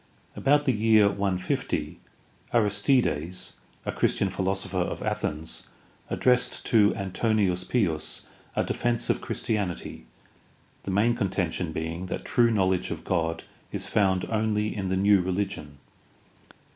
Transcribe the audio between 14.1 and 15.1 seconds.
only in the